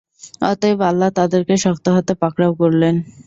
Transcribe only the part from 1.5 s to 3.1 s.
শক্ত হাতে পাকড়াও করলেন।